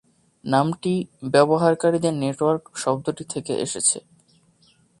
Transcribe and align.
নামটি 0.45 0.93
"ব্যবহারকারীদের 1.33 2.13
নেটওয়ার্ক" 2.15 2.63
শব্দটি 2.75 3.23
থেকে 3.33 3.53
এসেছে। 3.57 3.97